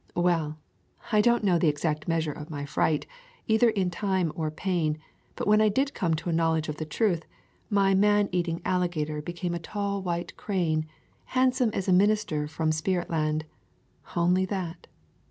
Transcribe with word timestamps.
Well, 0.15 0.57
I 1.11 1.21
don't 1.21 1.43
know 1.43 1.59
the 1.59 1.67
exact 1.67 2.07
measure 2.07 2.31
of 2.31 2.49
my 2.49 2.65
fright 2.65 3.05
either 3.47 3.69
in 3.69 3.91
time 3.91 4.31
or 4.33 4.49
pain, 4.49 4.97
but 5.35 5.45
when 5.45 5.61
I 5.61 5.69
did 5.69 5.93
come 5.93 6.15
to 6.15 6.29
a 6.31 6.33
knowledge 6.33 6.67
of 6.69 6.77
the 6.77 6.87
truth, 6.87 7.27
my 7.69 7.93
man 7.93 8.27
eating 8.31 8.63
alligator 8.65 9.21
became 9.21 9.53
a 9.53 9.59
tall 9.59 10.01
white 10.01 10.35
crane, 10.37 10.87
hand 11.37 11.53
some 11.53 11.69
as 11.73 11.87
a 11.87 11.93
minister 11.93 12.47
from 12.47 12.71
spirit 12.71 13.11
land— 13.11 13.45
"only 14.17 14.43
that." 14.45 14.87